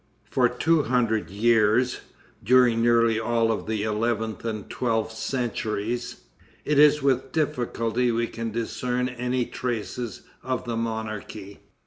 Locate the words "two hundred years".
0.49-1.99